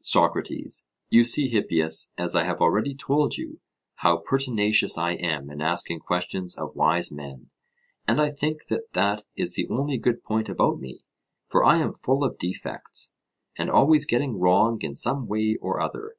[0.00, 3.60] SOCRATES: You see, Hippias, as I have already told you,
[3.96, 7.50] how pertinacious I am in asking questions of wise men.
[8.08, 11.04] And I think that this is the only good point about me,
[11.46, 13.12] for I am full of defects,
[13.58, 16.16] and always getting wrong in some way or other.